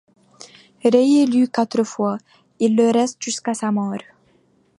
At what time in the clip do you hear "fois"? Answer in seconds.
1.83-2.17